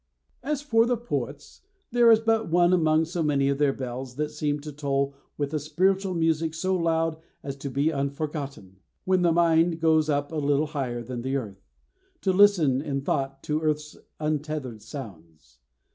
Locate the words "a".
5.53-5.59, 10.31-10.37